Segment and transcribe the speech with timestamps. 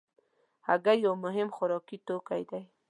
[0.67, 2.61] هګۍ یو مهم خوراکي توکی دی.